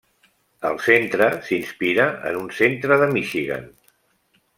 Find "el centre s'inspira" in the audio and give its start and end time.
0.69-2.07